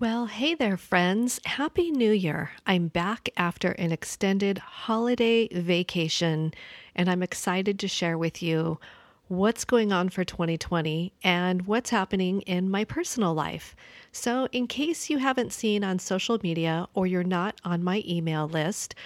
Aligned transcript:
Well, 0.00 0.26
hey 0.26 0.56
there, 0.56 0.76
friends. 0.76 1.40
Happy 1.44 1.92
New 1.92 2.10
Year. 2.10 2.50
I'm 2.66 2.88
back 2.88 3.28
after 3.36 3.70
an 3.70 3.92
extended 3.92 4.58
holiday 4.58 5.46
vacation, 5.46 6.52
and 6.96 7.08
I'm 7.08 7.22
excited 7.22 7.78
to 7.78 7.86
share 7.86 8.18
with 8.18 8.42
you 8.42 8.80
what's 9.28 9.64
going 9.64 9.92
on 9.92 10.08
for 10.08 10.24
2020 10.24 11.12
and 11.22 11.68
what's 11.68 11.90
happening 11.90 12.40
in 12.40 12.68
my 12.68 12.82
personal 12.82 13.34
life. 13.34 13.76
So, 14.10 14.48
in 14.50 14.66
case 14.66 15.10
you 15.10 15.18
haven't 15.18 15.52
seen 15.52 15.84
on 15.84 16.00
social 16.00 16.40
media 16.42 16.88
or 16.94 17.06
you're 17.06 17.22
not 17.22 17.60
on 17.64 17.84
my 17.84 18.02
email 18.04 18.48
list, 18.48 18.96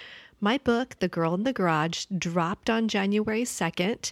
my 0.41 0.57
book, 0.57 0.97
The 1.01 1.09
Girl 1.09 1.35
in 1.35 1.43
the 1.43 1.53
Garage, 1.53 2.07
dropped 2.17 2.71
on 2.71 2.89
January 2.89 3.43
2nd 3.43 4.11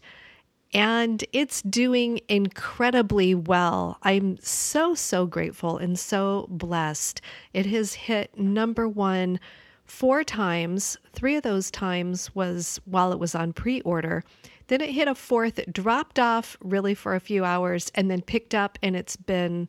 and 0.72 1.24
it's 1.32 1.62
doing 1.62 2.20
incredibly 2.28 3.34
well. 3.34 3.98
I'm 4.02 4.38
so, 4.40 4.94
so 4.94 5.26
grateful 5.26 5.78
and 5.78 5.98
so 5.98 6.46
blessed. 6.50 7.20
It 7.52 7.66
has 7.66 7.94
hit 7.94 8.38
number 8.38 8.88
one 8.88 9.40
four 9.84 10.24
times. 10.24 10.96
Three 11.12 11.36
of 11.36 11.42
those 11.42 11.70
times 11.70 12.34
was 12.34 12.80
while 12.84 13.12
it 13.12 13.18
was 13.18 13.34
on 13.34 13.52
pre 13.52 13.80
order. 13.82 14.24
Then 14.68 14.80
it 14.80 14.90
hit 14.90 15.06
a 15.06 15.14
fourth, 15.14 15.60
dropped 15.72 16.18
off 16.18 16.56
really 16.60 16.94
for 16.94 17.14
a 17.14 17.20
few 17.20 17.44
hours, 17.44 17.90
and 17.94 18.10
then 18.10 18.20
picked 18.20 18.54
up. 18.54 18.78
And 18.82 18.96
it's 18.96 19.16
been, 19.16 19.68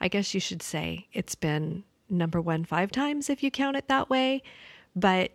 I 0.00 0.08
guess 0.08 0.34
you 0.34 0.40
should 0.40 0.62
say, 0.62 1.06
it's 1.12 1.36
been 1.36 1.84
number 2.10 2.40
one 2.40 2.64
five 2.64 2.90
times 2.90 3.30
if 3.30 3.42
you 3.42 3.50
count 3.50 3.76
it 3.76 3.88
that 3.88 4.10
way. 4.10 4.42
But 4.96 5.32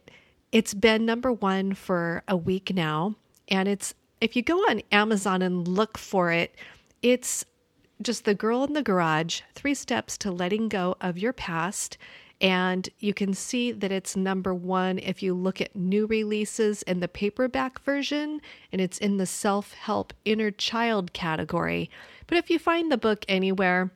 it's 0.51 0.73
been 0.73 1.05
number 1.05 1.31
one 1.31 1.73
for 1.73 2.23
a 2.27 2.35
week 2.35 2.73
now. 2.73 3.15
And 3.47 3.69
it's 3.69 3.93
if 4.21 4.35
you 4.35 4.41
go 4.41 4.57
on 4.69 4.81
Amazon 4.91 5.41
and 5.41 5.67
look 5.67 5.97
for 5.97 6.31
it, 6.31 6.55
it's 7.01 7.45
just 8.01 8.25
The 8.25 8.35
Girl 8.35 8.63
in 8.63 8.73
the 8.73 8.83
Garage 8.83 9.41
Three 9.55 9.73
Steps 9.73 10.17
to 10.19 10.31
Letting 10.31 10.69
Go 10.69 10.95
of 11.01 11.17
Your 11.17 11.33
Past. 11.33 11.97
And 12.39 12.87
you 12.99 13.13
can 13.13 13.33
see 13.33 13.71
that 13.71 13.91
it's 13.91 14.15
number 14.15 14.53
one 14.53 14.99
if 14.99 15.23
you 15.23 15.33
look 15.33 15.59
at 15.59 15.75
new 15.75 16.05
releases 16.05 16.83
in 16.83 16.99
the 16.99 17.07
paperback 17.07 17.79
version, 17.79 18.41
and 18.71 18.79
it's 18.79 18.99
in 18.99 19.17
the 19.17 19.25
self 19.25 19.73
help 19.73 20.13
inner 20.23 20.51
child 20.51 21.13
category. 21.13 21.89
But 22.27 22.37
if 22.37 22.51
you 22.51 22.59
find 22.59 22.91
the 22.91 22.97
book 22.97 23.25
anywhere, 23.27 23.91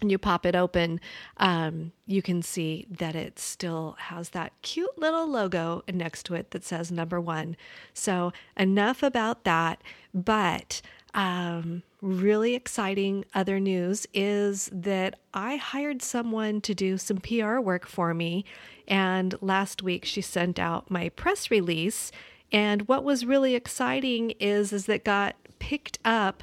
and 0.00 0.10
you 0.10 0.18
pop 0.18 0.46
it 0.46 0.54
open, 0.54 1.00
um, 1.36 1.92
you 2.06 2.22
can 2.22 2.42
see 2.42 2.86
that 2.90 3.14
it 3.14 3.38
still 3.38 3.96
has 3.98 4.30
that 4.30 4.52
cute 4.62 4.98
little 4.98 5.28
logo 5.28 5.82
next 5.92 6.24
to 6.26 6.34
it 6.34 6.50
that 6.50 6.64
says 6.64 6.90
number 6.90 7.20
one. 7.20 7.56
So, 7.92 8.32
enough 8.56 9.02
about 9.02 9.44
that. 9.44 9.82
But 10.12 10.80
um, 11.14 11.82
really 12.00 12.54
exciting 12.54 13.24
other 13.34 13.60
news 13.60 14.06
is 14.14 14.70
that 14.72 15.18
I 15.34 15.56
hired 15.56 16.02
someone 16.02 16.60
to 16.62 16.74
do 16.74 16.98
some 16.98 17.18
PR 17.18 17.58
work 17.58 17.86
for 17.86 18.14
me. 18.14 18.44
And 18.86 19.34
last 19.40 19.82
week 19.82 20.04
she 20.04 20.20
sent 20.20 20.58
out 20.58 20.90
my 20.90 21.08
press 21.10 21.50
release. 21.50 22.10
And 22.52 22.88
what 22.88 23.04
was 23.04 23.26
really 23.26 23.54
exciting 23.54 24.30
is, 24.40 24.72
is 24.72 24.86
that 24.86 25.04
got 25.04 25.36
picked 25.58 25.98
up 26.04 26.42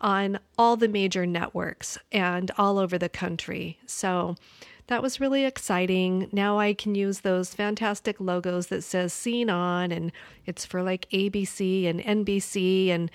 on 0.00 0.38
all 0.58 0.76
the 0.76 0.88
major 0.88 1.26
networks 1.26 1.98
and 2.12 2.50
all 2.58 2.78
over 2.78 2.98
the 2.98 3.08
country. 3.08 3.78
So 3.86 4.36
that 4.88 5.02
was 5.02 5.20
really 5.20 5.44
exciting. 5.44 6.28
Now 6.32 6.58
I 6.58 6.72
can 6.72 6.94
use 6.94 7.20
those 7.20 7.54
fantastic 7.54 8.20
logos 8.20 8.68
that 8.68 8.82
says 8.82 9.12
seen 9.12 9.50
on 9.50 9.90
and 9.90 10.12
it's 10.44 10.64
for 10.64 10.82
like 10.82 11.10
ABC 11.10 11.86
and 11.88 12.00
NBC 12.00 12.90
and 12.90 13.10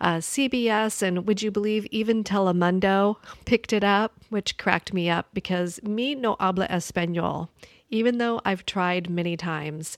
uh, 0.00 0.16
CBS 0.16 1.02
and 1.02 1.26
would 1.26 1.40
you 1.40 1.50
believe 1.50 1.86
even 1.86 2.24
Telemundo 2.24 3.16
picked 3.46 3.72
it 3.72 3.84
up, 3.84 4.12
which 4.28 4.58
cracked 4.58 4.92
me 4.92 5.08
up 5.08 5.28
because 5.32 5.82
me 5.82 6.14
no 6.14 6.36
habla 6.38 6.68
español, 6.68 7.48
even 7.88 8.18
though 8.18 8.40
I've 8.44 8.66
tried 8.66 9.08
many 9.08 9.36
times. 9.36 9.96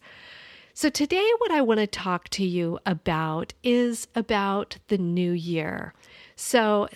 So 0.75 0.91
today 0.91 1.29
what 1.39 1.51
I 1.51 1.63
want 1.63 1.81
to 1.81 1.87
talk 1.87 2.29
to 2.29 2.45
you 2.45 2.79
about 2.87 3.55
is 3.65 4.07
about 4.15 4.77
the 4.89 4.99
new 4.99 5.33
year. 5.33 5.95
So 6.37 6.89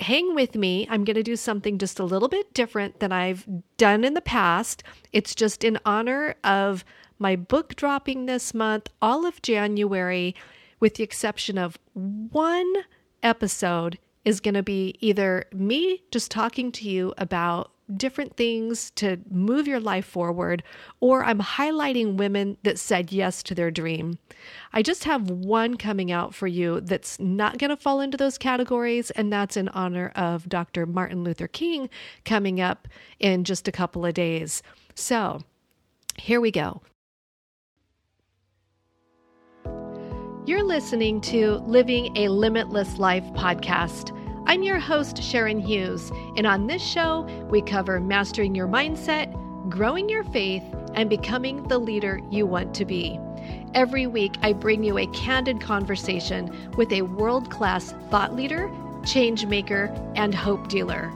hang 0.00 0.34
with 0.34 0.56
me. 0.56 0.86
I'm 0.90 1.04
going 1.04 1.14
to 1.14 1.22
do 1.22 1.36
something 1.36 1.78
just 1.78 2.00
a 2.00 2.04
little 2.04 2.28
bit 2.28 2.52
different 2.52 2.98
than 2.98 3.12
I've 3.12 3.46
done 3.76 4.04
in 4.04 4.14
the 4.14 4.20
past. 4.20 4.82
It's 5.12 5.36
just 5.36 5.62
in 5.62 5.78
honor 5.84 6.34
of 6.42 6.84
my 7.18 7.36
book 7.36 7.76
dropping 7.76 8.26
this 8.26 8.52
month, 8.52 8.90
all 9.00 9.24
of 9.24 9.40
January, 9.40 10.34
with 10.80 10.94
the 10.94 11.04
exception 11.04 11.58
of 11.58 11.78
one 11.94 12.72
episode, 13.22 13.98
is 14.24 14.40
going 14.40 14.54
to 14.54 14.62
be 14.62 14.96
either 15.00 15.44
me 15.52 16.02
just 16.10 16.30
talking 16.30 16.72
to 16.72 16.88
you 16.88 17.14
about 17.16 17.70
different 17.96 18.36
things 18.36 18.90
to 18.92 19.18
move 19.30 19.66
your 19.66 19.80
life 19.80 20.06
forward, 20.06 20.62
or 21.00 21.24
I'm 21.24 21.40
highlighting 21.40 22.16
women 22.16 22.56
that 22.62 22.78
said 22.78 23.12
yes 23.12 23.42
to 23.44 23.54
their 23.54 23.70
dream. 23.70 24.18
I 24.72 24.82
just 24.82 25.04
have 25.04 25.30
one 25.30 25.76
coming 25.76 26.12
out 26.12 26.34
for 26.34 26.46
you 26.46 26.80
that's 26.80 27.18
not 27.18 27.58
going 27.58 27.70
to 27.70 27.76
fall 27.76 28.00
into 28.00 28.16
those 28.16 28.38
categories, 28.38 29.10
and 29.12 29.32
that's 29.32 29.56
in 29.56 29.68
honor 29.68 30.12
of 30.14 30.48
Dr. 30.48 30.86
Martin 30.86 31.24
Luther 31.24 31.48
King 31.48 31.88
coming 32.24 32.60
up 32.60 32.88
in 33.18 33.44
just 33.44 33.68
a 33.68 33.72
couple 33.72 34.04
of 34.04 34.14
days. 34.14 34.62
So 34.94 35.42
here 36.16 36.40
we 36.40 36.50
go. 36.50 36.82
You're 40.46 40.64
listening 40.64 41.20
to 41.22 41.56
Living 41.66 42.16
a 42.16 42.28
Limitless 42.28 42.96
Life 42.96 43.24
podcast. 43.34 44.17
I'm 44.48 44.62
your 44.62 44.78
host, 44.78 45.22
Sharon 45.22 45.60
Hughes, 45.60 46.10
and 46.38 46.46
on 46.46 46.66
this 46.66 46.80
show, 46.80 47.20
we 47.50 47.60
cover 47.60 48.00
mastering 48.00 48.54
your 48.54 48.66
mindset, 48.66 49.30
growing 49.68 50.08
your 50.08 50.24
faith, 50.24 50.62
and 50.94 51.10
becoming 51.10 51.68
the 51.68 51.76
leader 51.76 52.22
you 52.30 52.46
want 52.46 52.74
to 52.76 52.86
be. 52.86 53.20
Every 53.74 54.06
week, 54.06 54.36
I 54.40 54.54
bring 54.54 54.82
you 54.82 54.96
a 54.96 55.06
candid 55.08 55.60
conversation 55.60 56.72
with 56.78 56.90
a 56.92 57.02
world 57.02 57.50
class 57.50 57.92
thought 58.10 58.34
leader, 58.34 58.70
change 59.04 59.44
maker, 59.44 59.94
and 60.16 60.34
hope 60.34 60.68
dealer. 60.68 61.12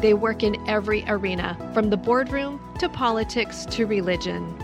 They 0.00 0.14
work 0.14 0.42
in 0.42 0.56
every 0.68 1.04
arena, 1.06 1.56
from 1.72 1.88
the 1.88 1.96
boardroom 1.96 2.60
to 2.80 2.88
politics 2.88 3.64
to 3.66 3.86
religion. 3.86 4.60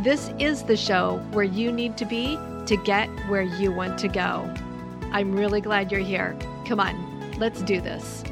This 0.00 0.28
is 0.40 0.64
the 0.64 0.76
show 0.76 1.24
where 1.30 1.44
you 1.44 1.70
need 1.70 1.96
to 1.98 2.04
be 2.04 2.36
to 2.66 2.76
get 2.82 3.06
where 3.28 3.42
you 3.42 3.70
want 3.70 3.96
to 4.00 4.08
go. 4.08 4.52
I'm 5.12 5.30
really 5.30 5.60
glad 5.60 5.92
you're 5.92 6.00
here. 6.00 6.36
Come 6.66 6.80
on, 6.80 7.13
Let's 7.38 7.62
do 7.62 7.80
this. 7.80 8.22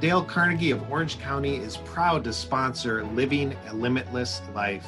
Dale 0.00 0.22
Carnegie 0.22 0.70
of 0.70 0.88
Orange 0.88 1.18
County 1.18 1.56
is 1.56 1.78
proud 1.78 2.22
to 2.24 2.32
sponsor 2.32 3.04
Living 3.06 3.56
a 3.66 3.74
Limitless 3.74 4.42
Life. 4.54 4.86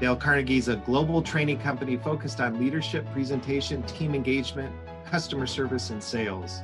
Dale 0.00 0.14
Carnegie 0.14 0.58
is 0.58 0.68
a 0.68 0.76
global 0.76 1.20
training 1.20 1.58
company 1.58 1.96
focused 1.96 2.40
on 2.40 2.60
leadership, 2.60 3.04
presentation, 3.12 3.82
team 3.84 4.14
engagement, 4.14 4.72
customer 5.04 5.46
service, 5.46 5.90
and 5.90 6.00
sales. 6.00 6.60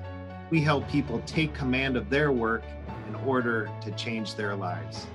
We 0.51 0.61
help 0.61 0.89
people 0.89 1.21
take 1.27 1.53
command 1.53 1.97
of 1.97 2.09
their 2.09 2.31
work 2.31 2.63
in 3.09 3.17
order 3.27 3.69
to 3.81 3.91
change 3.93 4.37
their 4.37 4.55
lives 4.55 5.09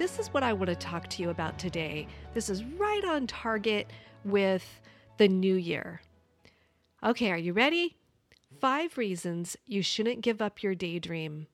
this 0.00 0.18
is 0.18 0.32
what 0.32 0.42
I 0.42 0.54
want 0.54 0.68
to 0.68 0.74
talk 0.74 1.08
to 1.08 1.22
you 1.22 1.28
about 1.28 1.58
today. 1.58 2.06
This 2.32 2.48
is 2.48 2.64
right 2.64 3.04
on 3.04 3.26
target 3.26 3.92
with 4.24 4.80
the 5.18 5.28
new 5.28 5.56
year. 5.56 6.00
Okay, 7.04 7.30
are 7.30 7.36
you 7.36 7.52
ready? 7.52 7.98
Five 8.62 8.96
reasons 8.96 9.58
you 9.66 9.82
shouldn't 9.82 10.22
give 10.22 10.40
up 10.40 10.62
your 10.62 10.74
daydream. 10.74 11.48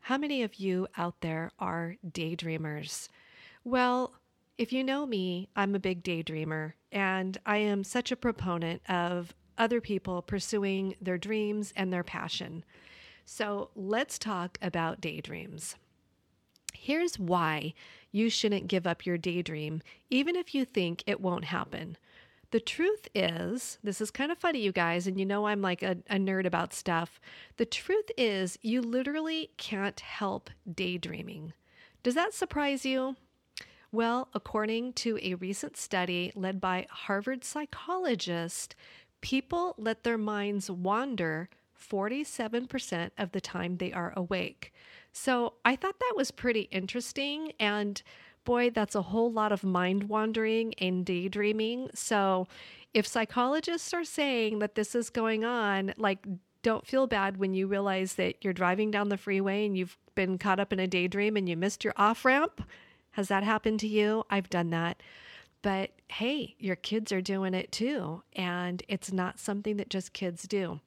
How 0.00 0.16
many 0.16 0.42
of 0.42 0.54
you 0.54 0.88
out 0.96 1.20
there 1.20 1.52
are 1.58 1.96
daydreamers? 2.10 3.08
Well, 3.62 4.14
if 4.56 4.72
you 4.72 4.82
know 4.82 5.04
me, 5.04 5.50
I'm 5.54 5.74
a 5.74 5.78
big 5.78 6.02
daydreamer, 6.02 6.72
and 6.90 7.36
I 7.44 7.58
am 7.58 7.84
such 7.84 8.10
a 8.10 8.16
proponent 8.16 8.80
of 8.88 9.34
other 9.58 9.82
people 9.82 10.22
pursuing 10.22 10.94
their 10.98 11.18
dreams 11.18 11.74
and 11.76 11.92
their 11.92 12.04
passion. 12.04 12.64
So 13.26 13.68
let's 13.76 14.18
talk 14.18 14.56
about 14.62 15.02
daydreams. 15.02 15.76
Here's 16.88 17.18
why 17.18 17.74
you 18.12 18.30
shouldn't 18.30 18.66
give 18.66 18.86
up 18.86 19.04
your 19.04 19.18
daydream, 19.18 19.82
even 20.08 20.36
if 20.36 20.54
you 20.54 20.64
think 20.64 21.04
it 21.06 21.20
won't 21.20 21.44
happen. 21.44 21.98
The 22.50 22.60
truth 22.60 23.08
is, 23.14 23.76
this 23.84 24.00
is 24.00 24.10
kind 24.10 24.32
of 24.32 24.38
funny, 24.38 24.60
you 24.60 24.72
guys, 24.72 25.06
and 25.06 25.20
you 25.20 25.26
know 25.26 25.46
I'm 25.46 25.60
like 25.60 25.82
a, 25.82 25.98
a, 26.08 26.16
nerd 26.16 26.46
about 26.46 26.72
stuff. 26.72 27.20
The 27.58 27.66
truth 27.66 28.10
is, 28.16 28.58
you 28.62 28.80
literally 28.80 29.50
can't 29.58 30.00
help 30.00 30.48
daydreaming. 30.66 31.52
Does 32.02 32.14
that 32.14 32.32
surprise 32.32 32.86
you? 32.86 33.16
Well, 33.92 34.30
according 34.32 34.94
to 34.94 35.18
a 35.20 35.34
recent 35.34 35.76
study 35.76 36.32
led 36.34 36.58
by 36.58 36.86
Harvard 36.88 37.44
psychologist, 37.44 38.74
people 39.20 39.74
let 39.76 40.04
their 40.04 40.16
minds 40.16 40.70
wander 40.70 41.50
47% 41.78 43.10
of 43.18 43.32
the 43.32 43.42
time 43.42 43.76
they 43.76 43.92
are 43.92 44.14
awake. 44.16 44.72
So 45.12 45.54
I 45.64 45.76
thought 45.76 45.98
that 45.98 46.14
was 46.16 46.30
pretty 46.30 46.68
interesting. 46.70 47.52
And 47.58 48.00
boy, 48.44 48.70
that's 48.70 48.94
a 48.94 49.02
whole 49.02 49.30
lot 49.30 49.52
of 49.52 49.64
mind 49.64 50.04
wandering 50.04 50.74
and 50.78 51.04
daydreaming. 51.04 51.90
So 51.94 52.46
if 52.94 53.06
psychologists 53.06 53.92
are 53.92 54.04
saying 54.04 54.60
that 54.60 54.74
this 54.74 54.94
is 54.94 55.10
going 55.10 55.44
on, 55.44 55.92
like, 55.96 56.26
don't 56.62 56.86
feel 56.86 57.06
bad 57.06 57.36
when 57.36 57.54
you 57.54 57.66
realize 57.66 58.14
that 58.14 58.36
you're 58.42 58.52
driving 58.52 58.90
down 58.90 59.08
the 59.08 59.16
freeway 59.16 59.64
and 59.66 59.76
you've 59.76 59.96
been 60.14 60.38
caught 60.38 60.58
up 60.58 60.72
in 60.72 60.80
a 60.80 60.86
daydream 60.86 61.36
and 61.36 61.48
you 61.48 61.56
missed 61.56 61.84
your 61.84 61.94
off 61.96 62.24
ramp. 62.24 62.62
Has 63.12 63.28
that 63.28 63.44
happened 63.44 63.80
to 63.80 63.88
you? 63.88 64.24
I've 64.30 64.50
done 64.50 64.70
that. 64.70 65.02
But 65.62 65.90
hey, 66.08 66.54
your 66.58 66.76
kids 66.76 67.12
are 67.12 67.20
doing 67.20 67.54
it 67.54 67.70
too. 67.72 68.22
And 68.34 68.82
it's 68.88 69.12
not 69.12 69.38
something 69.38 69.76
that 69.76 69.90
just 69.90 70.12
kids 70.12 70.44
do. 70.44 70.80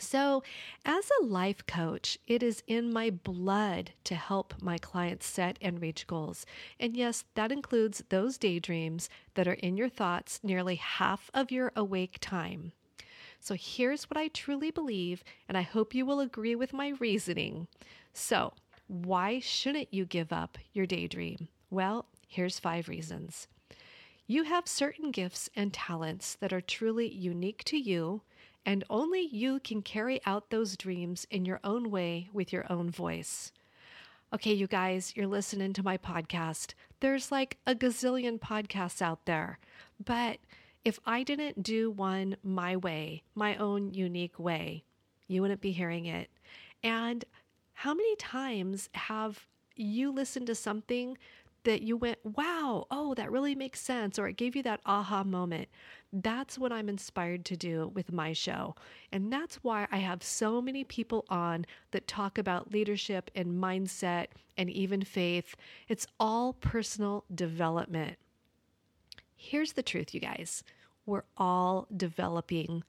So, 0.00 0.42
as 0.86 1.10
a 1.20 1.24
life 1.24 1.66
coach, 1.66 2.18
it 2.26 2.42
is 2.42 2.62
in 2.66 2.90
my 2.90 3.10
blood 3.10 3.92
to 4.04 4.14
help 4.14 4.54
my 4.62 4.78
clients 4.78 5.26
set 5.26 5.58
and 5.60 5.80
reach 5.80 6.06
goals. 6.06 6.46
And 6.80 6.96
yes, 6.96 7.24
that 7.34 7.52
includes 7.52 8.02
those 8.08 8.38
daydreams 8.38 9.10
that 9.34 9.46
are 9.46 9.52
in 9.52 9.76
your 9.76 9.90
thoughts 9.90 10.40
nearly 10.42 10.76
half 10.76 11.30
of 11.34 11.52
your 11.52 11.70
awake 11.76 12.16
time. 12.18 12.72
So, 13.40 13.54
here's 13.54 14.08
what 14.08 14.16
I 14.16 14.28
truly 14.28 14.70
believe, 14.70 15.22
and 15.46 15.58
I 15.58 15.62
hope 15.62 15.94
you 15.94 16.06
will 16.06 16.20
agree 16.20 16.54
with 16.54 16.72
my 16.72 16.94
reasoning. 16.98 17.68
So, 18.14 18.54
why 18.86 19.38
shouldn't 19.38 19.92
you 19.92 20.06
give 20.06 20.32
up 20.32 20.56
your 20.72 20.86
daydream? 20.86 21.48
Well, 21.68 22.06
here's 22.26 22.58
five 22.58 22.88
reasons. 22.88 23.48
You 24.26 24.44
have 24.44 24.66
certain 24.66 25.10
gifts 25.10 25.50
and 25.54 25.74
talents 25.74 26.36
that 26.40 26.54
are 26.54 26.62
truly 26.62 27.12
unique 27.12 27.64
to 27.64 27.76
you 27.76 28.22
and 28.64 28.84
only 28.90 29.20
you 29.20 29.60
can 29.60 29.82
carry 29.82 30.20
out 30.26 30.50
those 30.50 30.76
dreams 30.76 31.26
in 31.30 31.44
your 31.44 31.60
own 31.64 31.90
way 31.90 32.28
with 32.32 32.52
your 32.52 32.70
own 32.70 32.90
voice. 32.90 33.52
Okay, 34.32 34.52
you 34.52 34.66
guys, 34.66 35.14
you're 35.16 35.26
listening 35.26 35.72
to 35.72 35.82
my 35.82 35.98
podcast. 35.98 36.74
There's 37.00 37.32
like 37.32 37.58
a 37.66 37.74
gazillion 37.74 38.38
podcasts 38.38 39.02
out 39.02 39.26
there. 39.26 39.58
But 40.04 40.38
if 40.84 41.00
I 41.04 41.22
didn't 41.22 41.62
do 41.62 41.90
one 41.90 42.36
my 42.42 42.76
way, 42.76 43.22
my 43.34 43.56
own 43.56 43.92
unique 43.92 44.38
way, 44.38 44.84
you 45.26 45.42
wouldn't 45.42 45.60
be 45.60 45.72
hearing 45.72 46.06
it. 46.06 46.30
And 46.82 47.24
how 47.72 47.92
many 47.92 48.14
times 48.16 48.88
have 48.92 49.46
you 49.74 50.10
listened 50.12 50.46
to 50.46 50.54
something 50.54 51.16
that 51.64 51.82
you 51.82 51.96
went, 51.96 52.18
wow, 52.24 52.86
oh, 52.90 53.14
that 53.14 53.30
really 53.30 53.54
makes 53.54 53.80
sense, 53.80 54.18
or 54.18 54.28
it 54.28 54.36
gave 54.36 54.56
you 54.56 54.62
that 54.62 54.80
aha 54.86 55.24
moment. 55.24 55.68
That's 56.12 56.58
what 56.58 56.72
I'm 56.72 56.88
inspired 56.88 57.44
to 57.46 57.56
do 57.56 57.90
with 57.94 58.12
my 58.12 58.32
show. 58.32 58.74
And 59.12 59.32
that's 59.32 59.56
why 59.56 59.86
I 59.92 59.98
have 59.98 60.22
so 60.22 60.60
many 60.60 60.84
people 60.84 61.24
on 61.28 61.66
that 61.92 62.08
talk 62.08 62.38
about 62.38 62.72
leadership 62.72 63.30
and 63.34 63.62
mindset 63.62 64.26
and 64.56 64.70
even 64.70 65.02
faith. 65.02 65.54
It's 65.88 66.06
all 66.18 66.54
personal 66.54 67.24
development. 67.34 68.16
Here's 69.36 69.72
the 69.72 69.82
truth, 69.82 70.14
you 70.14 70.20
guys 70.20 70.62
we're 71.06 71.24
all 71.36 71.88
developing 71.96 72.84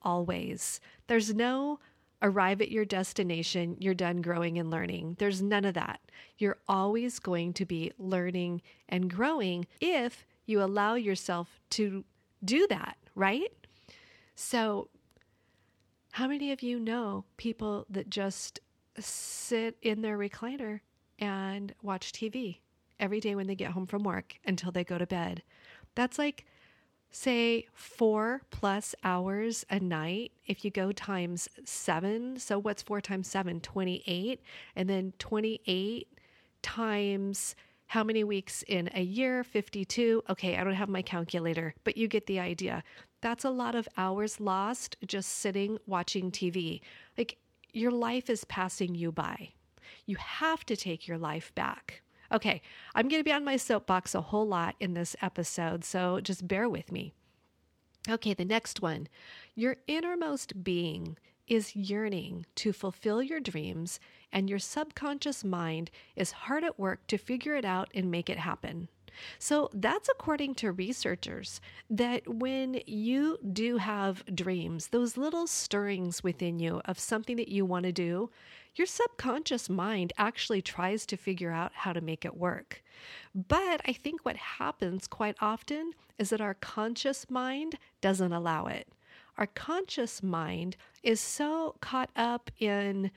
always. 0.00 0.80
There's 1.08 1.34
no 1.34 1.78
arrive 2.22 2.60
at 2.60 2.70
your 2.70 2.84
destination, 2.84 3.76
you're 3.78 3.94
done 3.94 4.22
growing 4.22 4.58
and 4.58 4.70
learning. 4.70 5.16
There's 5.18 5.42
none 5.42 5.64
of 5.64 5.74
that. 5.74 6.00
You're 6.38 6.58
always 6.68 7.18
going 7.18 7.52
to 7.54 7.64
be 7.64 7.92
learning 7.98 8.62
and 8.88 9.12
growing 9.12 9.66
if 9.80 10.26
you 10.46 10.62
allow 10.62 10.94
yourself 10.94 11.60
to 11.70 12.04
do 12.44 12.66
that, 12.68 12.96
right? 13.14 13.52
So, 14.34 14.88
how 16.12 16.28
many 16.28 16.52
of 16.52 16.62
you 16.62 16.80
know 16.80 17.24
people 17.36 17.86
that 17.90 18.08
just 18.08 18.60
sit 18.98 19.76
in 19.82 20.00
their 20.00 20.16
recliner 20.16 20.80
and 21.18 21.74
watch 21.82 22.12
TV 22.12 22.58
every 22.98 23.20
day 23.20 23.34
when 23.34 23.46
they 23.46 23.54
get 23.54 23.72
home 23.72 23.86
from 23.86 24.02
work 24.02 24.38
until 24.46 24.72
they 24.72 24.84
go 24.84 24.96
to 24.96 25.06
bed? 25.06 25.42
That's 25.94 26.18
like 26.18 26.46
say 27.16 27.66
four 27.72 28.42
plus 28.50 28.94
hours 29.02 29.64
a 29.70 29.80
night, 29.80 30.32
if 30.46 30.64
you 30.64 30.70
go 30.70 30.92
times 30.92 31.48
seven, 31.64 32.38
so 32.38 32.58
what's 32.58 32.82
four 32.82 33.00
times 33.00 33.26
seven? 33.26 33.60
28. 33.60 34.42
And 34.76 34.88
then 34.88 35.12
28 35.18 36.08
times 36.62 37.56
how 37.86 38.04
many 38.04 38.22
weeks 38.24 38.62
in 38.68 38.90
a 38.94 39.02
year? 39.02 39.42
52. 39.44 40.24
Okay, 40.28 40.56
I 40.56 40.64
don't 40.64 40.74
have 40.74 40.88
my 40.88 41.02
calculator, 41.02 41.74
but 41.84 41.96
you 41.96 42.08
get 42.08 42.26
the 42.26 42.40
idea. 42.40 42.82
That's 43.22 43.44
a 43.44 43.50
lot 43.50 43.74
of 43.74 43.88
hours 43.96 44.40
lost 44.40 44.96
just 45.06 45.38
sitting 45.38 45.78
watching 45.86 46.30
TV. 46.30 46.80
Like 47.16 47.38
your 47.72 47.92
life 47.92 48.28
is 48.28 48.44
passing 48.44 48.94
you 48.94 49.10
by. 49.10 49.50
You 50.04 50.16
have 50.16 50.64
to 50.66 50.76
take 50.76 51.08
your 51.08 51.18
life 51.18 51.54
back. 51.54 52.02
Okay, 52.32 52.62
I'm 52.94 53.08
going 53.08 53.20
to 53.20 53.24
be 53.24 53.32
on 53.32 53.44
my 53.44 53.56
soapbox 53.56 54.14
a 54.14 54.20
whole 54.20 54.46
lot 54.46 54.74
in 54.80 54.94
this 54.94 55.14
episode, 55.22 55.84
so 55.84 56.20
just 56.20 56.46
bear 56.46 56.68
with 56.68 56.90
me. 56.90 57.12
Okay, 58.08 58.34
the 58.34 58.44
next 58.44 58.82
one. 58.82 59.08
Your 59.54 59.76
innermost 59.86 60.62
being 60.62 61.16
is 61.46 61.76
yearning 61.76 62.46
to 62.56 62.72
fulfill 62.72 63.22
your 63.22 63.40
dreams, 63.40 64.00
and 64.32 64.50
your 64.50 64.58
subconscious 64.58 65.44
mind 65.44 65.90
is 66.16 66.32
hard 66.32 66.64
at 66.64 66.78
work 66.78 67.06
to 67.06 67.18
figure 67.18 67.54
it 67.54 67.64
out 67.64 67.88
and 67.94 68.10
make 68.10 68.28
it 68.28 68.38
happen. 68.38 68.88
So 69.38 69.70
that's 69.72 70.08
according 70.08 70.56
to 70.56 70.72
researchers 70.72 71.60
that 71.88 72.26
when 72.28 72.80
you 72.86 73.38
do 73.52 73.78
have 73.78 74.24
dreams, 74.34 74.88
those 74.88 75.16
little 75.16 75.46
stirrings 75.46 76.22
within 76.22 76.58
you 76.58 76.80
of 76.84 76.98
something 76.98 77.36
that 77.36 77.48
you 77.48 77.64
want 77.64 77.84
to 77.84 77.92
do, 77.92 78.30
your 78.78 78.86
subconscious 78.86 79.68
mind 79.68 80.12
actually 80.18 80.62
tries 80.62 81.06
to 81.06 81.16
figure 81.16 81.50
out 81.50 81.72
how 81.74 81.92
to 81.92 82.00
make 82.00 82.24
it 82.24 82.36
work. 82.36 82.82
But 83.34 83.80
I 83.86 83.92
think 83.92 84.24
what 84.24 84.36
happens 84.36 85.06
quite 85.06 85.36
often 85.40 85.92
is 86.18 86.30
that 86.30 86.40
our 86.40 86.54
conscious 86.54 87.28
mind 87.30 87.78
doesn't 88.00 88.32
allow 88.32 88.66
it. 88.66 88.88
Our 89.38 89.46
conscious 89.46 90.22
mind 90.22 90.76
is 91.02 91.20
so 91.20 91.76
caught 91.80 92.10
up 92.16 92.50
in, 92.58 93.10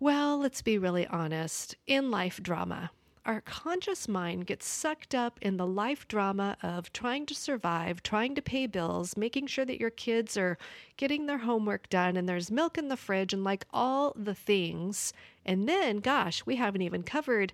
well, 0.00 0.38
let's 0.38 0.62
be 0.62 0.78
really 0.78 1.06
honest, 1.06 1.76
in 1.86 2.10
life 2.10 2.42
drama 2.42 2.90
our 3.24 3.40
conscious 3.40 4.08
mind 4.08 4.46
gets 4.46 4.66
sucked 4.66 5.14
up 5.14 5.38
in 5.40 5.56
the 5.56 5.66
life 5.66 6.08
drama 6.08 6.56
of 6.62 6.92
trying 6.92 7.24
to 7.26 7.34
survive, 7.34 8.02
trying 8.02 8.34
to 8.34 8.42
pay 8.42 8.66
bills, 8.66 9.16
making 9.16 9.46
sure 9.46 9.64
that 9.64 9.80
your 9.80 9.90
kids 9.90 10.36
are 10.36 10.58
getting 10.96 11.26
their 11.26 11.38
homework 11.38 11.88
done 11.88 12.16
and 12.16 12.28
there's 12.28 12.50
milk 12.50 12.76
in 12.76 12.88
the 12.88 12.96
fridge 12.96 13.32
and 13.32 13.44
like 13.44 13.64
all 13.72 14.12
the 14.16 14.34
things. 14.34 15.12
And 15.46 15.68
then, 15.68 15.98
gosh, 15.98 16.44
we 16.44 16.56
haven't 16.56 16.82
even 16.82 17.02
covered 17.02 17.52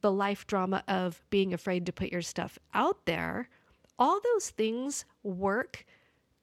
the 0.00 0.12
life 0.12 0.46
drama 0.46 0.84
of 0.86 1.20
being 1.30 1.52
afraid 1.52 1.84
to 1.86 1.92
put 1.92 2.12
your 2.12 2.22
stuff 2.22 2.58
out 2.72 3.04
there. 3.04 3.48
All 3.98 4.20
those 4.22 4.50
things 4.50 5.04
work 5.24 5.84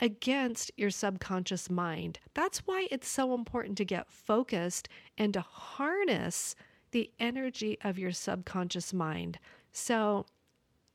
against 0.02 0.72
your 0.76 0.90
subconscious 0.90 1.70
mind. 1.70 2.20
That's 2.34 2.60
why 2.60 2.88
it's 2.92 3.08
so 3.08 3.34
important 3.34 3.78
to 3.78 3.86
get 3.86 4.12
focused 4.12 4.90
and 5.18 5.34
to 5.34 5.42
harness 5.42 6.56
the 6.96 7.12
energy 7.20 7.78
of 7.84 8.00
your 8.00 8.14
subconscious 8.14 8.94
mind. 8.94 9.38
So, 9.74 10.26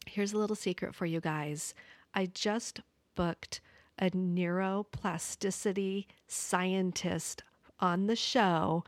here's 0.06 0.32
a 0.32 0.38
little 0.38 0.56
secret 0.56 0.94
for 0.94 1.04
you 1.04 1.20
guys. 1.20 1.74
I 2.14 2.24
just 2.24 2.80
booked 3.14 3.60
a 3.98 4.08
neuroplasticity 4.08 6.06
scientist 6.26 7.42
on 7.80 8.06
the 8.06 8.16
show, 8.16 8.82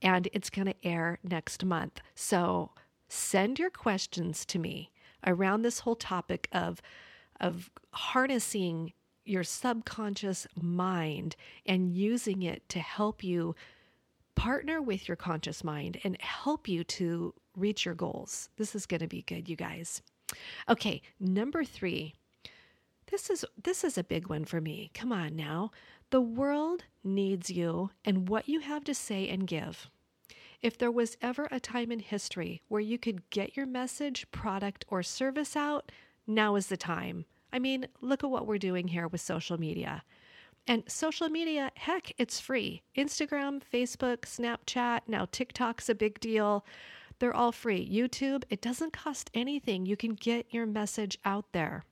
and 0.00 0.26
it's 0.32 0.48
going 0.48 0.68
to 0.68 0.74
air 0.82 1.18
next 1.22 1.66
month. 1.66 2.00
So, 2.14 2.70
send 3.08 3.58
your 3.58 3.68
questions 3.68 4.46
to 4.46 4.58
me 4.58 4.90
around 5.26 5.60
this 5.60 5.80
whole 5.80 5.96
topic 5.96 6.48
of 6.50 6.80
of 7.42 7.70
harnessing 7.92 8.94
your 9.26 9.44
subconscious 9.44 10.46
mind 10.58 11.36
and 11.66 11.92
using 11.92 12.40
it 12.42 12.66
to 12.70 12.78
help 12.78 13.22
you 13.22 13.54
partner 14.34 14.82
with 14.82 15.08
your 15.08 15.16
conscious 15.16 15.62
mind 15.64 16.00
and 16.04 16.20
help 16.20 16.68
you 16.68 16.84
to 16.84 17.34
reach 17.56 17.84
your 17.84 17.94
goals. 17.94 18.48
This 18.56 18.74
is 18.74 18.86
going 18.86 19.00
to 19.00 19.06
be 19.06 19.22
good, 19.22 19.48
you 19.48 19.56
guys. 19.56 20.02
Okay, 20.68 21.02
number 21.20 21.64
3. 21.64 22.14
This 23.10 23.30
is 23.30 23.44
this 23.62 23.84
is 23.84 23.98
a 23.98 24.04
big 24.04 24.28
one 24.28 24.44
for 24.44 24.60
me. 24.60 24.90
Come 24.94 25.12
on 25.12 25.36
now. 25.36 25.70
The 26.10 26.20
world 26.20 26.84
needs 27.02 27.50
you 27.50 27.90
and 28.04 28.28
what 28.28 28.48
you 28.48 28.60
have 28.60 28.84
to 28.84 28.94
say 28.94 29.28
and 29.28 29.46
give. 29.46 29.90
If 30.62 30.78
there 30.78 30.90
was 30.90 31.18
ever 31.20 31.46
a 31.50 31.60
time 31.60 31.92
in 31.92 31.98
history 31.98 32.62
where 32.68 32.80
you 32.80 32.98
could 32.98 33.28
get 33.28 33.56
your 33.56 33.66
message, 33.66 34.30
product, 34.30 34.86
or 34.88 35.02
service 35.02 35.56
out, 35.56 35.92
now 36.26 36.56
is 36.56 36.68
the 36.68 36.76
time. 36.76 37.26
I 37.52 37.58
mean, 37.58 37.86
look 38.00 38.24
at 38.24 38.30
what 38.30 38.46
we're 38.46 38.58
doing 38.58 38.88
here 38.88 39.06
with 39.06 39.20
social 39.20 39.60
media. 39.60 40.02
And 40.66 40.82
social 40.86 41.28
media, 41.28 41.70
heck, 41.76 42.12
it's 42.16 42.40
free. 42.40 42.82
Instagram, 42.96 43.60
Facebook, 43.70 44.20
Snapchat, 44.20 45.00
now 45.06 45.26
TikTok's 45.26 45.90
a 45.90 45.94
big 45.94 46.18
deal. 46.20 46.64
They're 47.18 47.34
all 47.34 47.52
free. 47.52 47.86
YouTube, 47.86 48.44
it 48.48 48.62
doesn't 48.62 48.92
cost 48.92 49.30
anything. 49.34 49.84
You 49.84 49.96
can 49.96 50.14
get 50.14 50.46
your 50.52 50.66
message 50.66 51.18
out 51.24 51.52
there. 51.52 51.84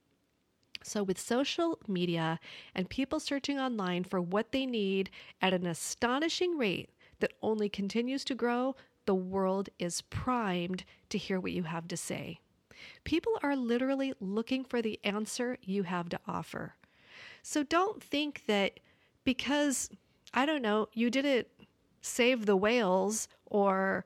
So, 0.83 1.03
with 1.03 1.21
social 1.21 1.79
media 1.87 2.41
and 2.75 2.89
people 2.89 3.21
searching 3.21 3.59
online 3.61 4.05
for 4.05 4.21
what 4.21 4.53
they 4.53 4.67
need 4.67 5.11
at 5.41 5.55
an 5.55 5.67
astonishing 5.67 6.59
rate 6.59 6.91
that 7.21 7.35
only 7.41 7.69
continues 7.69 8.25
to 8.25 8.35
grow, 8.35 8.75
the 9.05 9.15
world 9.15 9.69
is 9.79 10.01
primed 10.03 10.85
to 11.11 11.19
hear 11.19 11.39
what 11.39 11.53
you 11.53 11.65
have 11.65 11.87
to 11.89 11.97
say. 11.97 12.41
People 13.05 13.39
are 13.43 13.55
literally 13.55 14.15
looking 14.19 14.65
for 14.65 14.83
the 14.83 14.99
answer 15.05 15.57
you 15.63 15.85
have 15.85 16.09
to 16.09 16.21
offer. 16.27 16.75
So 17.43 17.63
don't 17.63 18.03
think 18.03 18.45
that 18.47 18.81
because, 19.25 19.91
I 20.33 20.47
don't 20.47 20.63
know, 20.63 20.89
you 20.93 21.11
didn't 21.11 21.49
save 22.01 22.47
the 22.47 22.57
whales 22.57 23.29
or 23.47 24.05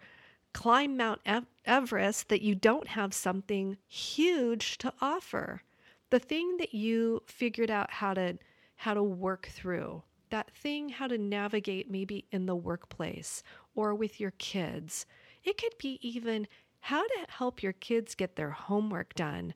climb 0.53 0.97
Mount 0.97 1.21
Everest 1.67 2.29
that 2.29 2.43
you 2.43 2.55
don't 2.55 2.89
have 2.89 3.13
something 3.13 3.77
huge 3.87 4.79
to 4.79 4.93
offer. 5.01 5.63
The 6.11 6.19
thing 6.19 6.57
that 6.57 6.75
you 6.75 7.23
figured 7.27 7.71
out 7.71 7.91
how 7.91 8.15
to 8.15 8.39
how 8.77 8.95
to 8.95 9.03
work 9.03 9.49
through, 9.53 10.03
that 10.31 10.51
thing 10.51 10.91
how 10.91 11.07
to 11.07 11.17
navigate 11.17 11.91
maybe 11.91 12.27
in 12.31 12.47
the 12.47 12.57
workplace 12.57 13.43
or 13.75 13.95
with 13.95 14.21
your 14.21 14.33
kids. 14.33 15.07
It 15.45 15.57
could 15.57 15.77
be 15.79 15.99
even 16.03 16.47
how 16.81 17.03
to 17.03 17.27
help 17.29 17.63
your 17.63 17.73
kids 17.73 18.15
get 18.15 18.37
their 18.37 18.51
homework 18.51 19.15
done. 19.15 19.55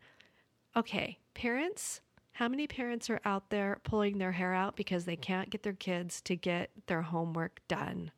Okay, 0.75 1.19
parents, 1.35 2.01
how 2.33 2.49
many 2.49 2.67
parents 2.67 3.11
are 3.11 3.21
out 3.25 3.51
there 3.51 3.79
pulling 3.85 4.19
their 4.19 4.33
hair 4.33 4.55
out 4.55 4.77
because 4.77 5.05
they 5.05 5.17
can't 5.17 5.51
get 5.51 5.63
their 5.63 5.73
kids 5.73 6.21
to 6.23 6.37
get 6.37 6.71
their 6.87 7.03
homework 7.03 7.61
done? 7.69 8.13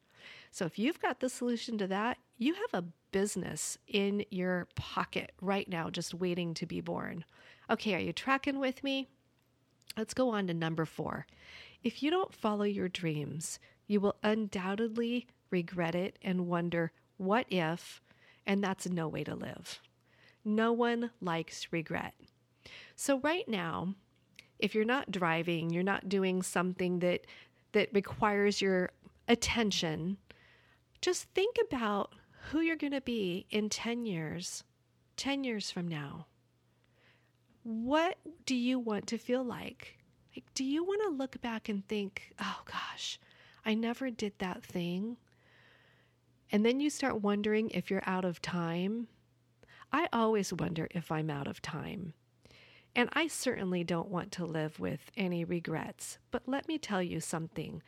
So 0.50 0.66
if 0.66 0.78
you've 0.78 1.00
got 1.00 1.20
the 1.20 1.28
solution 1.28 1.78
to 1.78 1.86
that, 1.88 2.18
you 2.38 2.54
have 2.54 2.74
a 2.74 2.86
business 3.10 3.78
in 3.88 4.24
your 4.30 4.68
pocket 4.74 5.32
right 5.40 5.68
now, 5.68 5.90
just 5.90 6.14
waiting 6.14 6.54
to 6.54 6.66
be 6.66 6.80
born. 6.80 7.24
Okay, 7.70 7.94
are 7.94 8.00
you 8.00 8.12
tracking 8.12 8.58
with 8.58 8.84
me? 8.84 9.08
Let's 9.96 10.14
go 10.14 10.30
on 10.30 10.46
to 10.46 10.54
number 10.54 10.84
four. 10.84 11.26
If 11.82 12.02
you 12.02 12.10
don't 12.10 12.34
follow 12.34 12.64
your 12.64 12.88
dreams, 12.88 13.58
you 13.86 14.00
will 14.00 14.16
undoubtedly 14.22 15.26
regret 15.50 15.94
it 15.94 16.18
and 16.22 16.46
wonder, 16.46 16.92
what 17.16 17.46
if? 17.50 18.00
And 18.46 18.62
that's 18.62 18.88
no 18.88 19.08
way 19.08 19.24
to 19.24 19.34
live. 19.34 19.80
No 20.44 20.72
one 20.72 21.10
likes 21.20 21.68
regret. 21.70 22.14
So, 22.96 23.18
right 23.20 23.48
now, 23.48 23.94
if 24.58 24.74
you're 24.74 24.84
not 24.84 25.10
driving, 25.10 25.70
you're 25.70 25.82
not 25.82 26.08
doing 26.08 26.42
something 26.42 27.00
that, 27.00 27.26
that 27.72 27.88
requires 27.92 28.60
your 28.60 28.90
attention, 29.28 30.18
just 31.00 31.24
think 31.34 31.56
about 31.68 32.14
who 32.50 32.60
you're 32.60 32.76
going 32.76 32.92
to 32.92 33.00
be 33.00 33.46
in 33.50 33.68
10 33.68 34.06
years, 34.06 34.64
10 35.16 35.44
years 35.44 35.70
from 35.70 35.88
now. 35.88 36.26
What 37.62 38.18
do 38.46 38.54
you 38.54 38.78
want 38.78 39.06
to 39.08 39.18
feel 39.18 39.44
like? 39.44 39.98
Like, 40.34 40.44
do 40.54 40.64
you 40.64 40.84
want 40.84 41.02
to 41.02 41.16
look 41.16 41.40
back 41.40 41.68
and 41.68 41.86
think, 41.86 42.32
oh 42.40 42.62
gosh, 42.64 43.18
I 43.64 43.74
never 43.74 44.10
did 44.10 44.32
that 44.38 44.64
thing? 44.64 45.16
And 46.50 46.64
then 46.64 46.80
you 46.80 46.90
start 46.90 47.22
wondering 47.22 47.70
if 47.70 47.90
you're 47.90 48.02
out 48.06 48.24
of 48.24 48.42
time. 48.42 49.08
I 49.92 50.08
always 50.12 50.52
wonder 50.52 50.88
if 50.90 51.10
I'm 51.10 51.30
out 51.30 51.46
of 51.46 51.62
time. 51.62 52.14
And 52.94 53.08
I 53.12 53.26
certainly 53.26 53.84
don't 53.84 54.10
want 54.10 54.32
to 54.32 54.44
live 54.44 54.78
with 54.78 55.10
any 55.16 55.44
regrets. 55.44 56.18
But 56.30 56.42
let 56.46 56.68
me 56.68 56.78
tell 56.78 57.02
you 57.02 57.20
something 57.20 57.82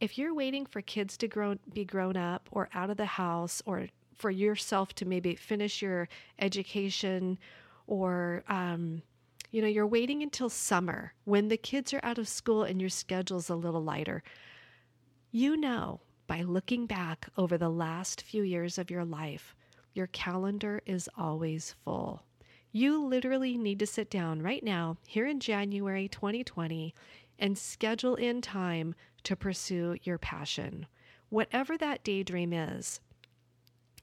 if 0.00 0.18
you're 0.18 0.34
waiting 0.34 0.66
for 0.66 0.80
kids 0.80 1.16
to 1.18 1.28
grow, 1.28 1.54
be 1.72 1.84
grown 1.84 2.16
up 2.16 2.48
or 2.50 2.68
out 2.74 2.90
of 2.90 2.96
the 2.96 3.06
house 3.06 3.62
or 3.66 3.86
for 4.16 4.32
yourself 4.32 4.92
to 4.94 5.04
maybe 5.04 5.36
finish 5.36 5.80
your 5.80 6.08
education 6.40 7.38
or 7.86 8.42
um, 8.48 9.02
you 9.52 9.60
know 9.60 9.68
you're 9.68 9.86
waiting 9.86 10.22
until 10.22 10.48
summer 10.48 11.12
when 11.24 11.48
the 11.48 11.56
kids 11.56 11.92
are 11.92 12.00
out 12.02 12.18
of 12.18 12.26
school 12.26 12.64
and 12.64 12.80
your 12.80 12.90
schedule's 12.90 13.48
a 13.48 13.54
little 13.54 13.82
lighter 13.82 14.22
you 15.30 15.56
know 15.56 16.00
by 16.26 16.42
looking 16.42 16.86
back 16.86 17.28
over 17.36 17.58
the 17.58 17.68
last 17.68 18.22
few 18.22 18.42
years 18.42 18.78
of 18.78 18.90
your 18.90 19.04
life 19.04 19.54
your 19.92 20.06
calendar 20.08 20.80
is 20.86 21.08
always 21.16 21.74
full 21.84 22.22
you 22.72 23.04
literally 23.04 23.58
need 23.58 23.78
to 23.78 23.86
sit 23.86 24.10
down 24.10 24.40
right 24.42 24.64
now 24.64 24.96
here 25.06 25.26
in 25.26 25.40
January 25.40 26.08
2020 26.08 26.94
and 27.38 27.58
schedule 27.58 28.14
in 28.14 28.40
time 28.40 28.94
to 29.24 29.36
pursue 29.36 29.96
your 30.02 30.18
passion, 30.18 30.86
whatever 31.28 31.76
that 31.76 32.02
daydream 32.02 32.52
is. 32.52 33.00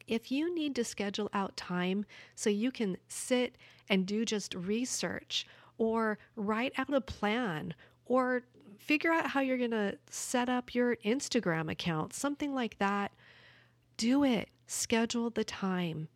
If 0.08 0.32
you 0.32 0.54
need 0.54 0.76
to 0.76 0.84
schedule 0.84 1.30
out 1.34 1.58
time 1.58 2.06
so 2.36 2.50
you 2.50 2.72
can 2.72 2.98
sit 3.08 3.58
and 3.90 4.06
do 4.06 4.24
just 4.24 4.54
research 4.54 5.48
or 5.78 6.20
write 6.36 6.74
out 6.78 6.94
a 6.94 7.02
plan 7.02 7.74
or 8.06 8.44
figure 8.78 9.12
out 9.12 9.28
how 9.28 9.40
you're 9.40 9.58
going 9.58 9.72
to 9.72 9.98
set 10.10 10.50
up 10.50 10.74
your 10.74 10.96
Instagram 10.98 11.72
account, 11.72 12.14
something 12.14 12.54
like 12.54 12.78
that, 12.78 13.12
do 13.98 14.24
it. 14.24 14.50
Schedule 14.68 15.30
the 15.30 15.44
time. 15.44 16.08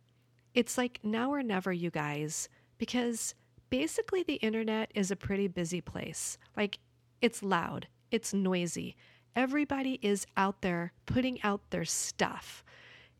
It's 0.54 0.78
like 0.78 1.00
now 1.02 1.32
or 1.32 1.42
never, 1.42 1.72
you 1.72 1.90
guys, 1.90 2.48
because 2.78 3.34
basically 3.70 4.22
the 4.22 4.34
internet 4.34 4.90
is 4.94 5.10
a 5.10 5.16
pretty 5.16 5.48
busy 5.48 5.80
place. 5.80 6.38
Like 6.56 6.78
it's 7.20 7.42
loud, 7.42 7.88
it's 8.10 8.32
noisy. 8.32 8.96
Everybody 9.34 9.98
is 10.00 10.26
out 10.36 10.62
there 10.62 10.92
putting 11.06 11.42
out 11.42 11.70
their 11.70 11.84
stuff. 11.84 12.62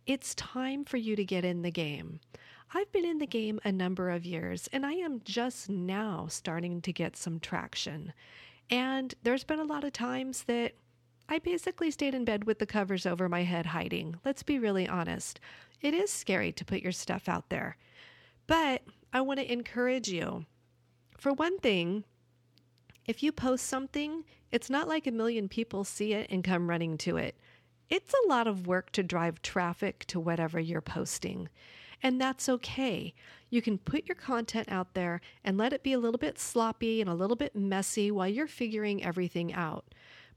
It's 0.06 0.34
time 0.36 0.84
for 0.84 0.96
you 0.96 1.16
to 1.16 1.24
get 1.24 1.44
in 1.44 1.62
the 1.62 1.72
game. 1.72 2.20
I've 2.72 2.92
been 2.92 3.04
in 3.04 3.18
the 3.18 3.26
game 3.26 3.60
a 3.64 3.72
number 3.72 4.10
of 4.10 4.24
years 4.24 4.68
and 4.72 4.86
I 4.86 4.92
am 4.92 5.20
just 5.24 5.68
now 5.68 6.26
starting 6.28 6.80
to 6.82 6.92
get 6.92 7.16
some 7.16 7.40
traction. 7.40 8.12
And 8.70 9.14
there's 9.22 9.44
been 9.44 9.60
a 9.60 9.64
lot 9.64 9.84
of 9.84 9.92
times 9.92 10.44
that 10.44 10.74
I 11.28 11.38
basically 11.38 11.90
stayed 11.90 12.14
in 12.14 12.24
bed 12.24 12.44
with 12.44 12.58
the 12.58 12.66
covers 12.66 13.06
over 13.06 13.28
my 13.28 13.42
head 13.42 13.66
hiding. 13.66 14.16
Let's 14.24 14.42
be 14.42 14.58
really 14.58 14.86
honest. 14.86 15.40
It 15.84 15.92
is 15.92 16.10
scary 16.10 16.50
to 16.52 16.64
put 16.64 16.80
your 16.80 16.92
stuff 16.92 17.28
out 17.28 17.50
there. 17.50 17.76
But 18.46 18.82
I 19.12 19.20
want 19.20 19.38
to 19.38 19.52
encourage 19.52 20.08
you. 20.08 20.46
For 21.18 21.30
one 21.34 21.58
thing, 21.58 22.04
if 23.04 23.22
you 23.22 23.32
post 23.32 23.66
something, 23.66 24.24
it's 24.50 24.70
not 24.70 24.88
like 24.88 25.06
a 25.06 25.12
million 25.12 25.46
people 25.46 25.84
see 25.84 26.14
it 26.14 26.28
and 26.30 26.42
come 26.42 26.70
running 26.70 26.96
to 26.98 27.18
it. 27.18 27.36
It's 27.90 28.14
a 28.14 28.28
lot 28.28 28.46
of 28.46 28.66
work 28.66 28.92
to 28.92 29.02
drive 29.02 29.42
traffic 29.42 30.06
to 30.06 30.18
whatever 30.18 30.58
you're 30.58 30.80
posting. 30.80 31.50
And 32.02 32.18
that's 32.18 32.48
okay. 32.48 33.12
You 33.50 33.60
can 33.60 33.76
put 33.76 34.08
your 34.08 34.14
content 34.14 34.70
out 34.70 34.94
there 34.94 35.20
and 35.44 35.58
let 35.58 35.74
it 35.74 35.82
be 35.82 35.92
a 35.92 35.98
little 35.98 36.18
bit 36.18 36.38
sloppy 36.38 37.02
and 37.02 37.10
a 37.10 37.14
little 37.14 37.36
bit 37.36 37.54
messy 37.54 38.10
while 38.10 38.28
you're 38.28 38.46
figuring 38.46 39.04
everything 39.04 39.52
out. 39.52 39.84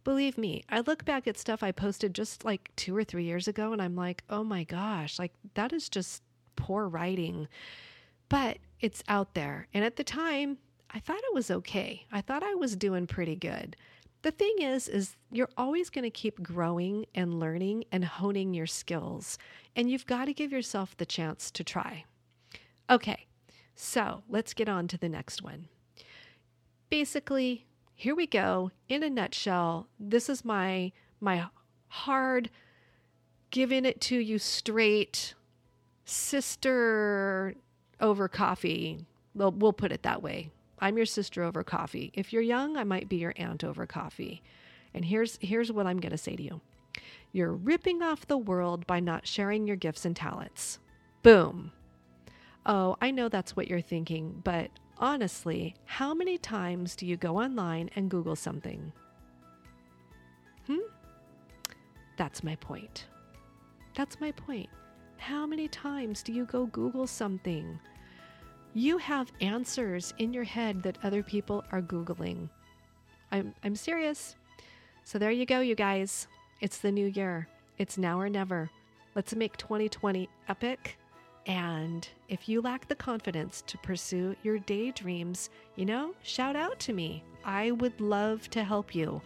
Believe 0.07 0.37
me, 0.37 0.63
I 0.69 0.79
look 0.79 1.03
back 1.03 1.27
at 1.27 1.37
stuff 1.37 1.61
I 1.61 1.73
posted 1.73 2.15
just 2.15 2.45
like 2.45 2.71
two 2.77 2.95
or 2.95 3.03
three 3.03 3.25
years 3.25 3.45
ago 3.45 3.73
and 3.73 3.81
I'm 3.81 3.97
like, 3.97 4.23
oh 4.29 4.41
my 4.41 4.63
gosh, 4.63 5.19
like 5.19 5.33
that 5.55 5.73
is 5.73 5.89
just 5.89 6.23
poor 6.55 6.87
writing. 6.87 7.49
But 8.29 8.59
it's 8.79 9.03
out 9.09 9.33
there. 9.33 9.67
And 9.73 9.83
at 9.83 9.97
the 9.97 10.05
time, 10.05 10.59
I 10.89 11.01
thought 11.01 11.17
it 11.17 11.33
was 11.33 11.51
okay. 11.51 12.05
I 12.09 12.21
thought 12.21 12.41
I 12.41 12.55
was 12.55 12.77
doing 12.77 13.05
pretty 13.05 13.35
good. 13.35 13.75
The 14.21 14.31
thing 14.31 14.55
is 14.61 14.87
is 14.87 15.17
you're 15.29 15.49
always 15.57 15.89
going 15.89 16.03
to 16.03 16.09
keep 16.09 16.41
growing 16.41 17.05
and 17.13 17.37
learning 17.37 17.83
and 17.91 18.05
honing 18.05 18.53
your 18.53 18.65
skills, 18.65 19.37
and 19.75 19.91
you've 19.91 20.07
got 20.07 20.25
to 20.25 20.33
give 20.33 20.53
yourself 20.53 20.95
the 20.95 21.05
chance 21.05 21.51
to 21.51 21.65
try. 21.65 22.05
Okay. 22.89 23.27
So, 23.75 24.23
let's 24.29 24.53
get 24.53 24.69
on 24.69 24.87
to 24.87 24.97
the 24.97 25.09
next 25.09 25.43
one. 25.43 25.67
Basically, 26.89 27.66
here 27.97 28.15
we 28.15 28.27
go. 28.27 28.69
In 28.87 29.01
a 29.01 29.09
nutshell, 29.09 29.87
this 29.99 30.29
is 30.29 30.45
my 30.45 30.91
my 31.19 31.47
hard 31.87 32.51
giving 33.49 33.85
it 33.85 33.99
to 33.99 34.15
you 34.15 34.37
straight 34.37 35.33
sister 36.05 37.55
over 37.99 38.27
coffee. 38.27 39.07
Well, 39.33 39.51
we'll 39.51 39.73
put 39.73 39.91
it 39.91 40.03
that 40.03 40.21
way. 40.21 40.51
I'm 40.77 40.95
your 40.95 41.07
sister 41.07 41.43
over 41.43 41.63
coffee. 41.63 42.11
If 42.13 42.31
you're 42.31 42.43
young, 42.43 42.77
I 42.77 42.83
might 42.83 43.09
be 43.09 43.15
your 43.15 43.33
aunt 43.35 43.63
over 43.63 43.87
coffee. 43.87 44.43
And 44.93 45.03
here's 45.03 45.39
here's 45.41 45.71
what 45.71 45.87
I'm 45.87 45.99
going 45.99 46.11
to 46.11 46.19
say 46.19 46.35
to 46.35 46.43
you. 46.43 46.61
You're 47.31 47.51
ripping 47.51 48.03
off 48.03 48.27
the 48.27 48.37
world 48.37 48.85
by 48.85 48.99
not 48.99 49.25
sharing 49.25 49.65
your 49.65 49.75
gifts 49.75 50.05
and 50.05 50.15
talents. 50.15 50.77
Boom. 51.23 51.71
Oh, 52.69 52.97
I 53.01 53.11
know 53.11 53.29
that's 53.29 53.55
what 53.55 53.69
you're 53.69 53.79
thinking, 53.79 54.41
but 54.43 54.69
honestly, 54.97 55.73
how 55.85 56.13
many 56.13 56.37
times 56.37 56.97
do 56.97 57.05
you 57.05 57.15
go 57.15 57.39
online 57.39 57.89
and 57.95 58.11
Google 58.11 58.35
something? 58.35 58.91
Hmm? 60.65 60.79
That's 62.17 62.43
my 62.43 62.55
point. 62.57 63.05
That's 63.95 64.19
my 64.19 64.33
point. 64.33 64.69
How 65.15 65.45
many 65.45 65.69
times 65.69 66.21
do 66.21 66.33
you 66.33 66.43
go 66.43 66.65
Google 66.65 67.07
something? 67.07 67.79
You 68.73 68.97
have 68.97 69.31
answers 69.39 70.13
in 70.17 70.33
your 70.33 70.43
head 70.43 70.83
that 70.83 70.97
other 71.03 71.23
people 71.23 71.63
are 71.71 71.81
Googling. 71.81 72.49
I'm, 73.31 73.55
I'm 73.63 73.77
serious. 73.77 74.35
So 75.05 75.17
there 75.17 75.31
you 75.31 75.45
go, 75.45 75.61
you 75.61 75.73
guys. 75.73 76.27
It's 76.59 76.79
the 76.79 76.91
new 76.91 77.07
year. 77.07 77.47
It's 77.77 77.97
now 77.97 78.19
or 78.19 78.27
never. 78.27 78.69
Let's 79.15 79.33
make 79.33 79.55
2020 79.55 80.27
epic. 80.49 80.97
And 81.47 82.07
if 82.27 82.49
you 82.49 82.61
lack 82.61 82.87
the 82.87 82.95
confidence 82.95 83.63
to 83.67 83.77
pursue 83.77 84.35
your 84.43 84.59
daydreams, 84.59 85.49
you 85.77 85.85
know, 85.85 86.13
shout 86.21 86.57
out 86.57 86.77
to 86.79 86.93
me. 86.93 87.23
I 87.45 87.71
would 87.71 87.99
love 88.01 88.49
to 88.49 88.63
help 88.65 88.93
you. 88.93 89.21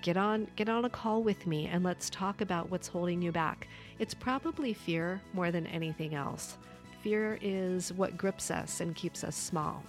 Get 0.00 0.16
on 0.16 0.46
get 0.54 0.68
on 0.68 0.84
a 0.84 0.90
call 0.90 1.22
with 1.22 1.46
me 1.46 1.66
and 1.66 1.82
let's 1.82 2.10
talk 2.10 2.40
about 2.40 2.70
what's 2.70 2.86
holding 2.86 3.20
you 3.20 3.32
back. 3.32 3.66
It's 3.98 4.14
probably 4.14 4.72
fear 4.72 5.20
more 5.32 5.50
than 5.50 5.66
anything 5.66 6.14
else. 6.14 6.58
Fear 7.02 7.38
is 7.42 7.92
what 7.92 8.16
grips 8.16 8.50
us 8.50 8.80
and 8.80 8.94
keeps 8.94 9.24
us 9.24 9.34
small. 9.34 9.82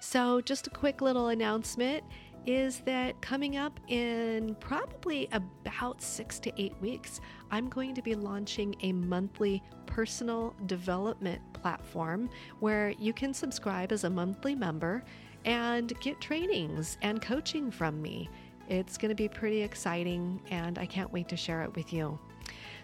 So, 0.00 0.40
just 0.42 0.66
a 0.66 0.70
quick 0.70 1.00
little 1.00 1.28
announcement 1.28 2.04
is 2.46 2.80
that 2.80 3.20
coming 3.20 3.56
up 3.56 3.80
in 3.88 4.54
probably 4.60 5.28
about 5.32 6.02
six 6.02 6.38
to 6.40 6.52
eight 6.60 6.74
weeks, 6.80 7.20
I'm 7.50 7.68
going 7.68 7.94
to 7.94 8.02
be 8.02 8.14
launching 8.14 8.74
a 8.82 8.92
monthly 8.92 9.62
personal 9.86 10.54
development 10.66 11.40
platform 11.52 12.28
where 12.60 12.90
you 12.98 13.12
can 13.12 13.32
subscribe 13.32 13.92
as 13.92 14.04
a 14.04 14.10
monthly 14.10 14.54
member 14.54 15.04
and 15.44 15.92
get 16.00 16.20
trainings 16.20 16.98
and 17.02 17.20
coaching 17.22 17.70
from 17.70 18.00
me. 18.00 18.28
It's 18.68 18.96
going 18.96 19.10
to 19.10 19.14
be 19.14 19.28
pretty 19.28 19.62
exciting, 19.62 20.40
and 20.50 20.78
I 20.78 20.86
can't 20.86 21.12
wait 21.12 21.28
to 21.28 21.36
share 21.36 21.62
it 21.62 21.74
with 21.76 21.92
you. 21.92 22.18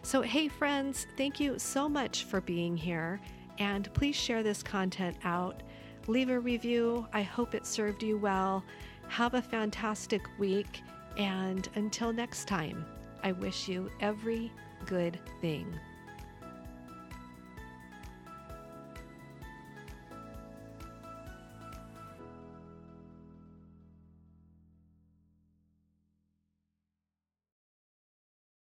So, 0.03 0.23
hey, 0.23 0.49
friends, 0.49 1.07
thank 1.17 1.41
you 1.41 1.59
so 1.59 1.89
much 1.89 2.25
for 2.25 2.41
being 2.41 2.77
here, 2.77 3.21
and 3.59 3.93
please 3.95 4.17
share 4.17 4.43
this 4.43 4.63
content 4.63 5.17
out. 5.25 5.63
Leave 6.07 6.31
a 6.31 6.41
review. 6.41 7.07
I 7.13 7.23
hope 7.23 7.55
it 7.55 7.67
served 7.67 8.03
you 8.03 8.19
well. 8.19 8.65
Have 9.11 9.35
a 9.35 9.43
fantastic 9.43 10.23
week, 10.39 10.83
and 11.17 11.69
until 11.75 12.13
next 12.13 12.47
time, 12.47 12.87
I 13.25 13.33
wish 13.33 13.67
you 13.67 13.91
every 14.01 14.53
good 14.87 15.19
thing. 15.41 15.67